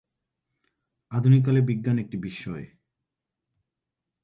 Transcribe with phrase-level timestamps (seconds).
[1.11, 2.65] আধুনিক কালে বিজ্ঞান একটি বিস্ময়।